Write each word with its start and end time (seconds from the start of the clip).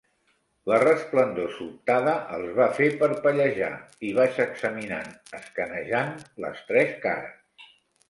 La 0.69 0.77
resplendor 0.83 1.51
sobtada 1.57 2.15
els 2.39 2.57
va 2.61 2.67
fer 2.79 2.89
parpellejar, 3.03 3.69
i 4.11 4.17
vaig 4.23 4.43
examinant 4.49 5.15
escanejant 5.45 6.13
les 6.47 6.69
tres 6.73 7.01
cares. 7.09 7.73